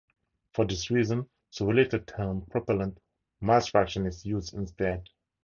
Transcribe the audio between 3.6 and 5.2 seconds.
fraction, is used instead.